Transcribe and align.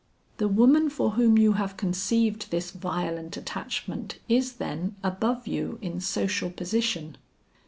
"The 0.37 0.47
woman 0.47 0.89
for 0.89 1.11
whom 1.11 1.37
you 1.37 1.51
have 1.53 1.77
conceived 1.77 2.49
this 2.49 2.71
violent 2.71 3.37
attachment 3.37 4.17
is, 4.27 4.53
then, 4.53 4.95
above 5.03 5.45
you 5.45 5.77
in 5.79 6.01
social 6.01 6.49
position?" 6.49 7.17